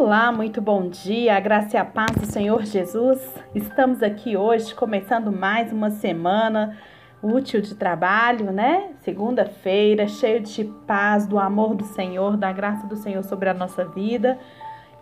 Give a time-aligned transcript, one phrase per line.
[0.00, 3.20] Olá, muito bom dia, a graça e a paz do Senhor Jesus.
[3.52, 6.78] Estamos aqui hoje começando mais uma semana
[7.20, 8.90] útil de trabalho, né?
[9.00, 13.84] Segunda-feira, cheio de paz, do amor do Senhor, da graça do Senhor sobre a nossa
[13.86, 14.38] vida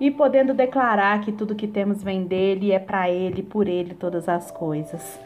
[0.01, 4.31] e podendo declarar que tudo que temos vem dele é para ele, por ele todas
[4.31, 5.21] as coisas.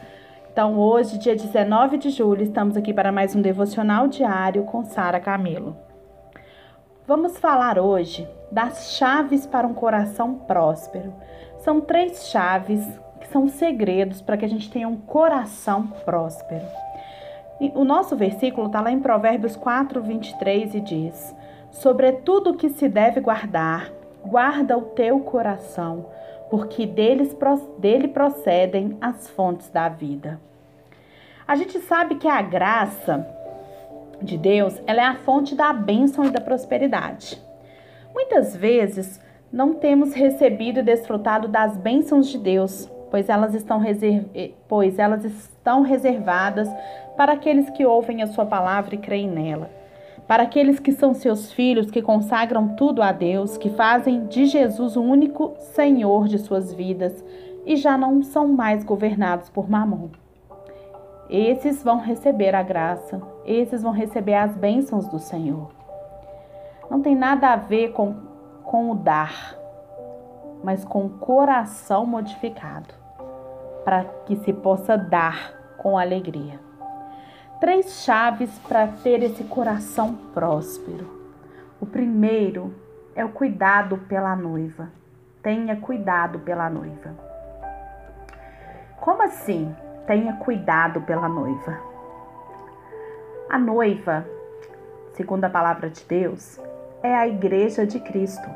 [0.51, 5.21] Então, hoje, dia 19 de julho, estamos aqui para mais um devocional diário com Sara
[5.21, 5.90] Camilo.
[7.13, 11.13] Vamos falar hoje das chaves para um coração próspero.
[11.57, 12.87] São três chaves
[13.19, 16.65] que são segredos para que a gente tenha um coração próspero.
[17.75, 21.35] O nosso versículo está lá em Provérbios 4, 23 e diz:
[21.69, 23.91] Sobretudo que se deve guardar,
[24.25, 26.05] guarda o teu coração,
[26.49, 27.35] porque deles,
[27.77, 30.39] dele procedem as fontes da vida.
[31.45, 33.27] A gente sabe que a graça
[34.23, 37.41] de Deus ela é a fonte da bênção e da prosperidade.
[38.13, 39.19] Muitas vezes
[39.51, 44.25] não temos recebido e desfrutado das bênçãos de Deus, pois elas estão, reserv...
[44.33, 46.69] Eh, pois elas estão reservadas
[47.17, 49.69] para aqueles que ouvem a sua palavra e creem nela.
[50.27, 54.95] Para aqueles que são seus filhos, que consagram tudo a Deus, que fazem de Jesus
[54.95, 57.23] o único Senhor de suas vidas
[57.65, 60.09] e já não são mais governados por Mamon.
[61.29, 65.81] Esses vão receber a graça, esses vão receber as bênçãos do Senhor
[66.91, 68.13] não tem nada a ver com,
[68.65, 69.55] com o dar,
[70.61, 72.93] mas com o coração modificado,
[73.85, 76.59] para que se possa dar com alegria.
[77.61, 81.21] Três chaves para ter esse coração próspero.
[81.79, 82.75] O primeiro
[83.15, 84.89] é o cuidado pela noiva.
[85.41, 87.15] Tenha cuidado pela noiva.
[88.99, 89.73] Como assim?
[90.05, 91.90] Tenha cuidado pela noiva.
[93.51, 94.25] A noiva,
[95.11, 96.57] segundo a palavra de Deus,
[97.03, 98.49] é a igreja de Cristo.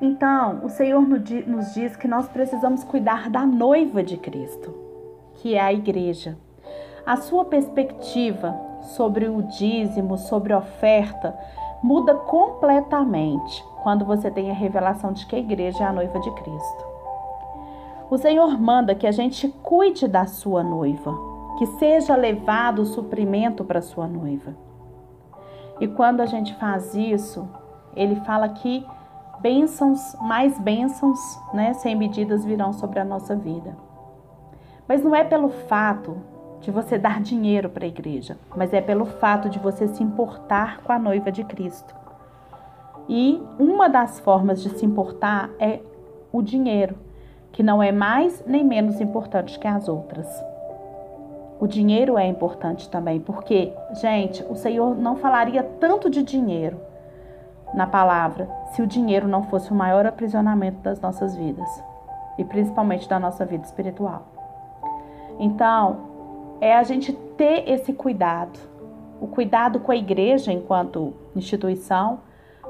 [0.00, 4.72] Então, o Senhor nos diz que nós precisamos cuidar da noiva de Cristo,
[5.34, 6.38] que é a igreja.
[7.04, 8.56] A sua perspectiva
[8.94, 11.36] sobre o dízimo, sobre a oferta,
[11.82, 16.30] muda completamente quando você tem a revelação de que a igreja é a noiva de
[16.30, 16.86] Cristo.
[18.08, 21.25] O Senhor manda que a gente cuide da sua noiva,
[21.56, 24.54] que seja levado o suprimento para sua noiva.
[25.80, 27.48] E quando a gente faz isso,
[27.94, 28.86] ele fala que
[29.40, 31.18] bênçãos, mais bênçãos,
[31.52, 33.76] né, sem medidas virão sobre a nossa vida.
[34.88, 36.16] Mas não é pelo fato
[36.60, 40.82] de você dar dinheiro para a igreja, mas é pelo fato de você se importar
[40.82, 41.94] com a noiva de Cristo.
[43.08, 45.80] E uma das formas de se importar é
[46.32, 46.96] o dinheiro,
[47.52, 50.26] que não é mais nem menos importante que as outras.
[51.58, 56.78] O dinheiro é importante também, porque, gente, o Senhor não falaria tanto de dinheiro
[57.74, 61.68] na palavra se o dinheiro não fosse o maior aprisionamento das nossas vidas
[62.38, 64.26] e principalmente da nossa vida espiritual.
[65.38, 65.96] Então,
[66.60, 68.58] é a gente ter esse cuidado,
[69.20, 72.20] o cuidado com a igreja enquanto instituição,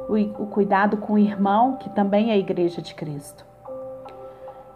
[0.09, 3.45] o, cuidado com o irmão, que também é a igreja de Cristo.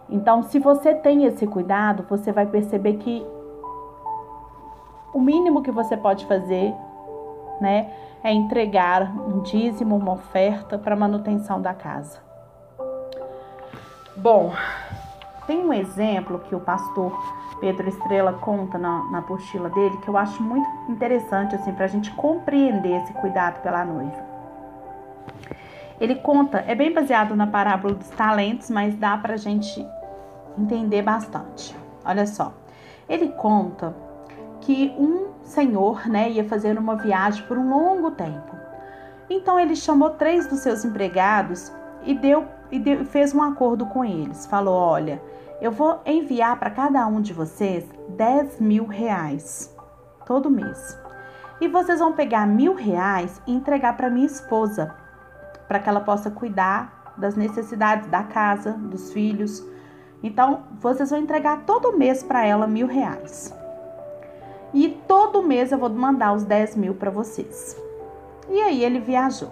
[0.09, 3.25] Então, se você tem esse cuidado, você vai perceber que
[5.13, 6.73] o mínimo que você pode fazer,
[7.59, 7.91] né,
[8.23, 12.19] é entregar um dízimo, uma oferta para manutenção da casa.
[14.15, 14.53] Bom,
[15.47, 17.11] tem um exemplo que o pastor
[17.59, 19.21] Pedro Estrela conta na, na
[19.69, 24.31] dele que eu acho muito interessante assim para a gente compreender esse cuidado pela noiva.
[25.99, 29.85] Ele conta, é bem baseado na parábola dos talentos, mas dá para a gente
[30.57, 31.75] entender bastante.
[32.03, 32.53] Olha só,
[33.07, 33.95] ele conta
[34.61, 38.55] que um senhor né, ia fazer uma viagem por um longo tempo.
[39.29, 41.71] Então ele chamou três dos seus empregados
[42.03, 44.45] e deu e deu, fez um acordo com eles.
[44.45, 45.21] Falou: Olha,
[45.61, 49.75] eu vou enviar para cada um de vocês 10 mil reais
[50.25, 50.97] todo mês.
[51.59, 54.95] E vocês vão pegar mil reais e entregar para minha esposa,
[55.67, 59.63] para que ela possa cuidar das necessidades da casa, dos filhos.
[60.23, 63.53] Então, vocês vão entregar todo mês para ela mil reais.
[64.73, 67.75] E todo mês eu vou mandar os 10 mil para vocês.
[68.49, 69.51] E aí ele viajou.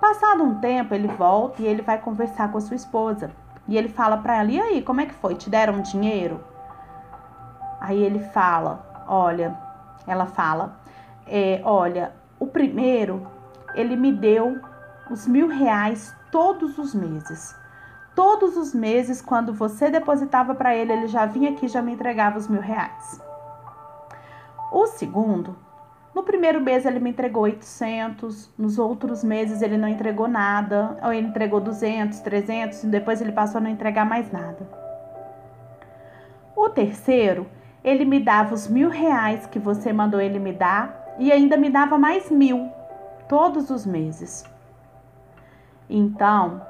[0.00, 3.30] Passado um tempo, ele volta e ele vai conversar com a sua esposa.
[3.68, 5.34] E ele fala para ela: E aí, como é que foi?
[5.34, 6.40] Te deram dinheiro?
[7.80, 9.56] Aí ele fala: Olha,
[10.06, 10.80] ela fala:
[11.26, 13.26] é, Olha, o primeiro,
[13.74, 14.58] ele me deu
[15.10, 17.54] os mil reais todos os meses.
[18.14, 22.38] Todos os meses, quando você depositava para ele, ele já vinha aqui já me entregava
[22.38, 23.29] os mil reais.
[24.70, 25.56] O segundo
[26.14, 31.12] No primeiro mês ele me entregou 800, nos outros meses ele não entregou nada, ou
[31.12, 34.68] ele entregou 200, 300 e depois ele passou a não entregar mais nada.
[36.56, 37.46] O terceiro,
[37.82, 41.70] ele me dava os mil reais que você mandou ele me dar e ainda me
[41.70, 42.70] dava mais mil
[43.28, 44.44] todos os meses.
[45.88, 46.60] Então,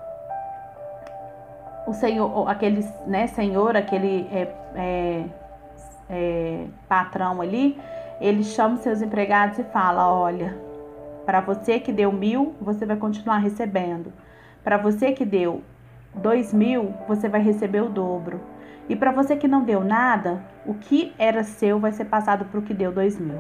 [1.87, 5.25] o senhor, aquele né, senhor, aquele é, é,
[6.11, 7.79] é, patrão ali,
[8.21, 10.59] ele chama os seus empregados e fala: olha,
[11.25, 14.13] para você que deu mil, você vai continuar recebendo.
[14.65, 15.63] Para você que deu
[16.15, 18.41] dois mil, você vai receber o dobro.
[18.89, 22.59] E para você que não deu nada, o que era seu vai ser passado para
[22.59, 23.39] o que deu dois mil.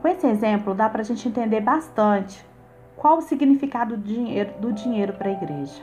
[0.00, 2.46] Com esse exemplo, dá para a gente entender bastante
[2.96, 5.82] qual o significado do dinheiro, do dinheiro para a igreja.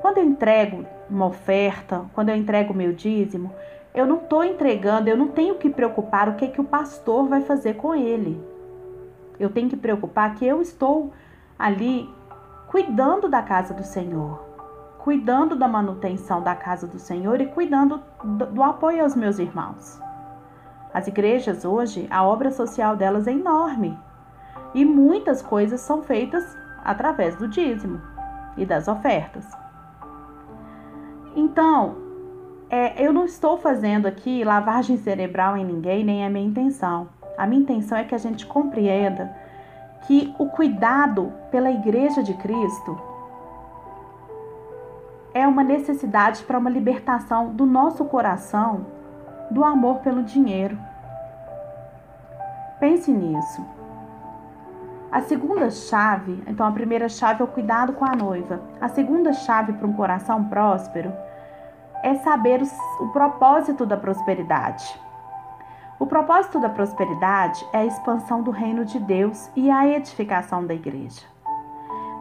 [0.00, 3.52] Quando eu entrego uma oferta, quando eu entrego o meu dízimo,
[3.94, 7.42] eu não estou entregando, eu não tenho que preocupar o que, que o pastor vai
[7.42, 8.42] fazer com ele.
[9.38, 11.12] Eu tenho que preocupar que eu estou
[11.58, 12.08] ali
[12.68, 14.40] cuidando da casa do Senhor,
[14.98, 20.00] cuidando da manutenção da casa do Senhor e cuidando do, do apoio aos meus irmãos.
[20.94, 23.98] As igrejas hoje, a obra social delas é enorme
[24.74, 28.00] e muitas coisas são feitas através do dízimo
[28.56, 29.46] e das ofertas.
[31.34, 32.01] Então,
[32.72, 37.06] é, eu não estou fazendo aqui lavagem cerebral em ninguém, nem é minha intenção.
[37.36, 39.30] A minha intenção é que a gente compreenda
[40.06, 42.98] que o cuidado pela Igreja de Cristo
[45.34, 48.86] é uma necessidade para uma libertação do nosso coração
[49.50, 50.78] do amor pelo dinheiro.
[52.80, 53.62] Pense nisso.
[55.10, 58.62] A segunda chave, então a primeira chave é o cuidado com a noiva.
[58.80, 61.12] A segunda chave para um coração próspero
[62.02, 64.84] é saber o, o propósito da prosperidade.
[65.98, 70.74] O propósito da prosperidade é a expansão do reino de Deus e a edificação da
[70.74, 71.22] igreja.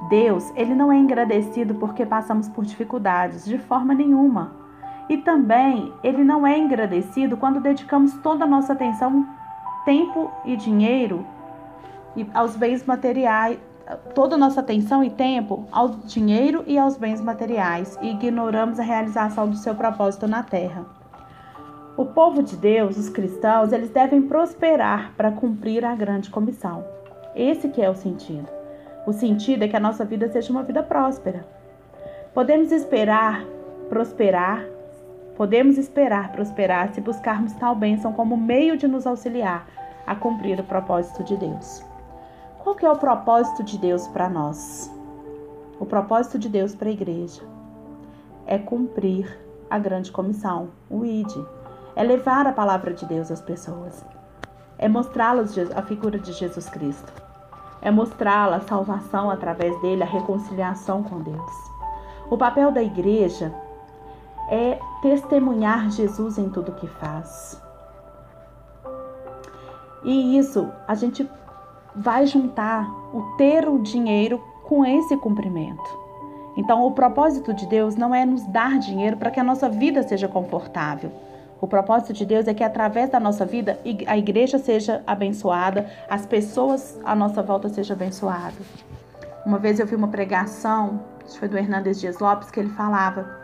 [0.07, 4.53] Deus, ele não é engrandecido porque passamos por dificuldades, de forma nenhuma.
[5.09, 9.27] E também, ele não é engrandecido quando dedicamos toda a nossa atenção,
[9.83, 11.25] tempo e dinheiro
[12.33, 13.57] aos bens materiais,
[14.13, 18.83] toda a nossa atenção e tempo ao dinheiro e aos bens materiais e ignoramos a
[18.83, 20.85] realização do seu propósito na terra.
[21.97, 26.83] O povo de Deus, os cristãos, eles devem prosperar para cumprir a grande comissão.
[27.35, 28.47] Esse que é o sentido.
[29.05, 31.45] O sentido é que a nossa vida seja uma vida próspera.
[32.33, 33.45] Podemos esperar
[33.89, 34.65] prosperar,
[35.35, 39.67] podemos esperar prosperar se buscarmos tal bênção como meio de nos auxiliar
[40.07, 41.90] a cumprir o propósito de Deus.
[42.63, 44.93] Qual que é o propósito de Deus para nós?
[45.79, 47.41] O propósito de Deus para a igreja
[48.45, 51.43] é cumprir a grande comissão, o ID.
[51.95, 54.05] É levar a palavra de Deus às pessoas.
[54.77, 57.11] É mostrá-las a figura de Jesus Cristo.
[57.81, 61.51] É mostrá-la a salvação através dele, a reconciliação com Deus.
[62.29, 63.51] O papel da igreja
[64.49, 67.59] é testemunhar Jesus em tudo que faz.
[70.03, 71.27] E isso a gente
[71.95, 76.01] vai juntar o ter o dinheiro com esse cumprimento.
[76.55, 80.03] Então, o propósito de Deus não é nos dar dinheiro para que a nossa vida
[80.03, 81.11] seja confortável.
[81.61, 86.25] O propósito de Deus é que através da nossa vida a igreja seja abençoada, as
[86.25, 88.65] pessoas à nossa volta sejam abençoadas.
[89.45, 93.39] Uma vez eu vi uma pregação, que foi do Hernandes Dias Lopes, que ele falava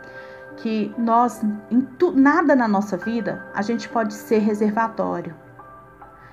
[0.56, 1.40] que nós,
[1.70, 5.34] em tu, nada na nossa vida, a gente pode ser reservatório.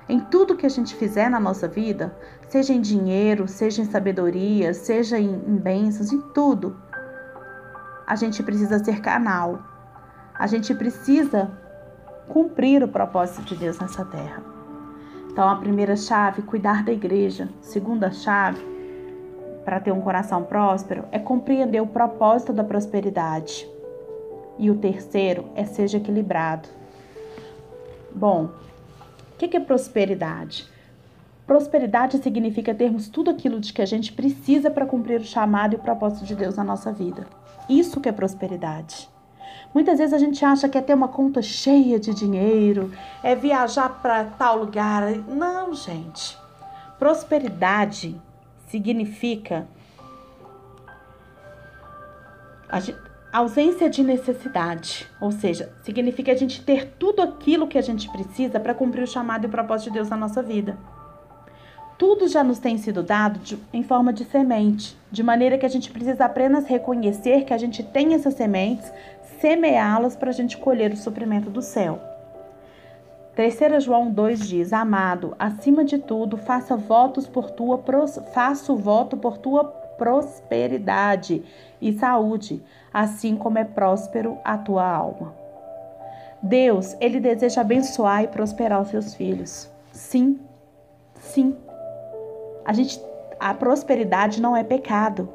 [0.08, 2.16] Em tudo que a gente fizer na nossa vida,
[2.48, 6.76] seja em dinheiro, seja em sabedoria, seja em, em bênçãos, em tudo,
[8.06, 9.58] a gente precisa ser canal.
[10.32, 11.50] A gente precisa
[12.28, 14.42] cumprir o propósito de Deus nessa terra.
[15.30, 17.48] Então, a primeira chave, cuidar da igreja.
[17.60, 18.64] Segunda chave,
[19.64, 23.68] para ter um coração próspero, é compreender o propósito da prosperidade.
[24.58, 26.68] E o terceiro é seja equilibrado.
[28.14, 28.50] Bom,
[29.36, 30.66] o que é prosperidade?
[31.46, 35.76] Prosperidade significa termos tudo aquilo de que a gente precisa para cumprir o chamado e
[35.76, 37.26] o propósito de Deus na nossa vida.
[37.68, 39.08] Isso que é prosperidade.
[39.74, 42.90] Muitas vezes a gente acha que é ter uma conta cheia de dinheiro,
[43.22, 45.04] é viajar para tal lugar.
[45.28, 46.36] Não, gente.
[46.98, 48.18] Prosperidade
[48.68, 49.68] significa
[53.32, 58.58] ausência de necessidade, ou seja, significa a gente ter tudo aquilo que a gente precisa
[58.58, 60.76] para cumprir o chamado e o propósito de Deus na nossa vida.
[61.98, 65.68] Tudo já nos tem sido dado de, em forma de semente, de maneira que a
[65.68, 68.92] gente precisa apenas reconhecer que a gente tem essas sementes,
[69.40, 72.00] semeá-las para a gente colher o suprimento do céu.
[73.34, 77.82] 3 João 2 diz: Amado, acima de tudo, faça votos por tua
[78.32, 81.42] faço voto por tua prosperidade
[81.80, 82.62] e saúde,
[82.96, 85.34] assim como é próspero a tua alma.
[86.42, 89.70] Deus, ele deseja abençoar e prosperar os seus filhos.
[89.92, 90.40] Sim.
[91.20, 91.54] Sim.
[92.64, 92.98] A gente
[93.38, 95.28] a prosperidade não é pecado.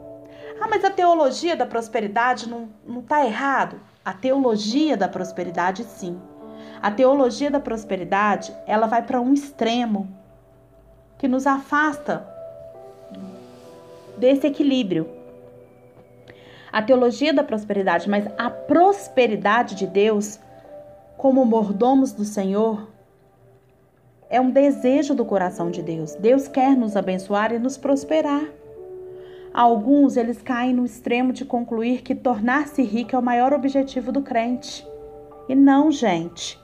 [0.60, 2.68] Ah, mas a teologia da prosperidade não
[3.00, 3.80] está errado?
[4.04, 6.20] A teologia da prosperidade, sim.
[6.82, 10.08] A teologia da prosperidade, ela vai para um extremo
[11.20, 12.28] que nos afasta
[14.18, 15.21] desse equilíbrio.
[16.72, 20.40] A teologia da prosperidade, mas a prosperidade de Deus,
[21.18, 22.90] como mordomos do Senhor,
[24.30, 26.16] é um desejo do coração de Deus.
[26.16, 28.46] Deus quer nos abençoar e nos prosperar.
[29.54, 34.22] Alguns eles caem no extremo de concluir que tornar-se rico é o maior objetivo do
[34.22, 34.88] crente.
[35.50, 36.58] E não, gente.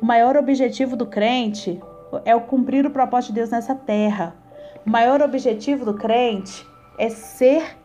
[0.00, 1.78] O maior objetivo do crente
[2.24, 4.34] é o cumprir o propósito de Deus nessa terra.
[4.86, 7.76] O maior objetivo do crente é ser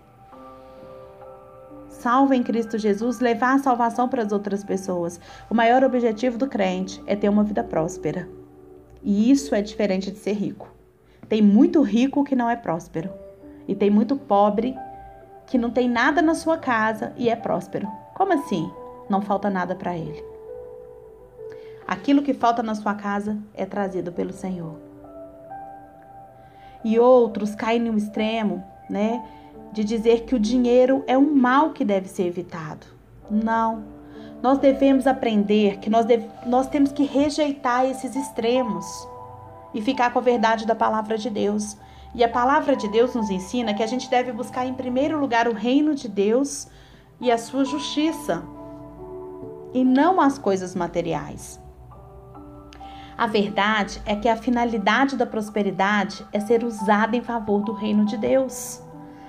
[2.05, 5.19] salvo em Cristo Jesus, levar a salvação para as outras pessoas.
[5.49, 8.29] O maior objetivo do crente é ter uma vida próspera.
[9.01, 10.71] E isso é diferente de ser rico.
[11.27, 13.09] Tem muito rico que não é próspero.
[13.67, 14.75] E tem muito pobre
[15.47, 17.87] que não tem nada na sua casa e é próspero.
[18.13, 18.71] Como assim?
[19.09, 20.23] Não falta nada para ele.
[21.87, 24.75] Aquilo que falta na sua casa é trazido pelo Senhor.
[26.83, 29.23] E outros caem no extremo, né,
[29.75, 32.87] de dizer que o dinheiro é um mal que deve ser evitado.
[33.29, 33.83] Não.
[34.41, 38.85] Nós devemos aprender que nós, deve, nós temos que rejeitar esses extremos
[39.73, 41.75] e ficar com a verdade da palavra de Deus.
[42.13, 45.45] E a palavra de Deus nos ensina que a gente deve buscar em primeiro lugar
[45.45, 46.69] o reino de Deus
[47.19, 48.43] e a sua justiça,
[49.73, 51.59] e não as coisas materiais.
[53.17, 58.05] A verdade é que a finalidade da prosperidade é ser usada em favor do reino
[58.05, 58.84] de Deus.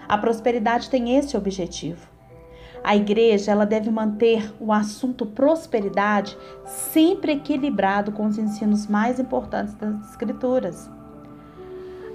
[0.08, 2.08] A prosperidade tem esse objetivo.
[2.84, 9.75] A igreja ela deve manter o assunto prosperidade sempre equilibrado com os ensinos mais importantes
[9.75, 10.88] das Escrituras.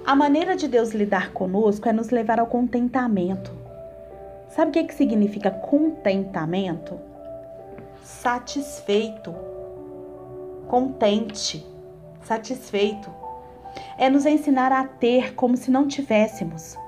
[0.06, 3.52] A maneira de Deus lidar conosco é nos levar ao contentamento.
[4.48, 6.98] Sabe o que, que significa contentamento?
[8.02, 9.52] Satisfeito
[10.72, 11.66] contente,
[12.22, 13.10] satisfeito.
[13.98, 16.78] É nos ensinar a ter como se não tivéssemos,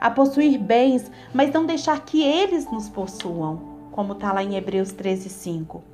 [0.00, 3.60] a possuir bens, mas não deixar que eles nos possuam,
[3.92, 5.84] como está lá em Hebreus 13, 5.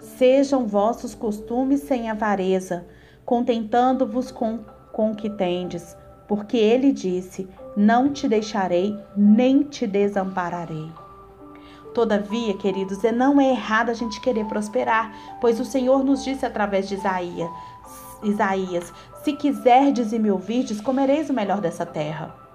[0.00, 2.86] Sejam vossos costumes sem avareza,
[3.24, 4.60] contentando-vos com,
[4.92, 10.90] com o que tendes, porque ele disse: Não te deixarei, nem te desampararei.
[11.94, 16.44] Todavia, queridos, é não é errado a gente querer prosperar, pois o Senhor nos disse
[16.44, 17.50] através de Isaías,
[18.22, 18.92] Isaías:
[19.22, 22.47] Se quiserdes e me ouvirdes, comereis o melhor dessa terra.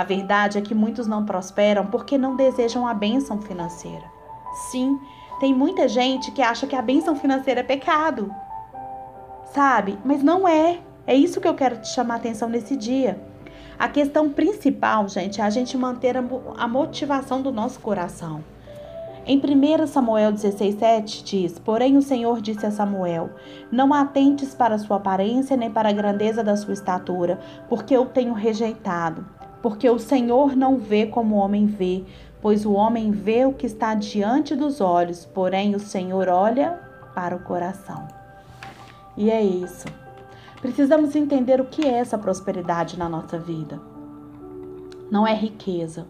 [0.00, 4.10] A verdade é que muitos não prosperam porque não desejam a bênção financeira.
[4.70, 4.98] Sim,
[5.38, 8.34] tem muita gente que acha que a bênção financeira é pecado.
[9.52, 9.98] Sabe?
[10.02, 10.78] Mas não é.
[11.06, 13.20] É isso que eu quero te chamar a atenção nesse dia.
[13.78, 18.42] A questão principal, gente, é a gente manter a motivação do nosso coração.
[19.26, 23.28] Em 1 Samuel 16,7 diz: Porém o Senhor disse a Samuel:
[23.70, 27.38] Não atentes para sua aparência nem para a grandeza da sua estatura,
[27.68, 29.39] porque eu tenho rejeitado.
[29.62, 32.04] Porque o Senhor não vê como o homem vê,
[32.40, 36.80] pois o homem vê o que está diante dos olhos, porém o Senhor olha
[37.14, 38.08] para o coração.
[39.16, 39.86] E é isso.
[40.60, 43.80] Precisamos entender o que é essa prosperidade na nossa vida.
[45.10, 46.06] Não é riqueza,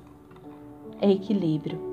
[1.00, 1.90] é equilíbrio.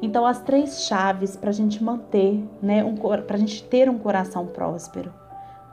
[0.00, 3.98] Então, as três chaves para a gente manter, né, um, para a gente ter um
[3.98, 5.12] coração próspero,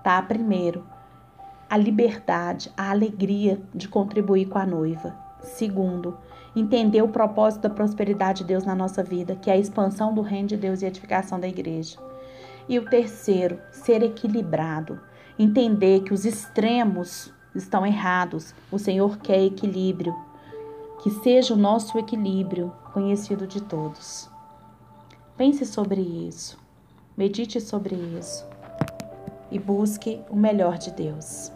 [0.02, 0.22] tá?
[0.22, 0.84] Primeiro,
[1.70, 5.16] a liberdade, a alegria de contribuir com a noiva.
[5.42, 6.18] Segundo,
[6.56, 10.22] entender o propósito da prosperidade de Deus na nossa vida, que é a expansão do
[10.22, 11.98] reino de Deus e a edificação da igreja.
[12.70, 15.00] E o terceiro, ser equilibrado,
[15.38, 18.54] entender que os extremos estão errados.
[18.72, 20.16] O Senhor quer equilíbrio,
[21.02, 24.30] que seja o nosso equilíbrio conhecido de todos.
[25.36, 26.58] Pense sobre isso,
[27.18, 28.53] medite sobre isso
[29.54, 31.52] e busque o melhor de Deus.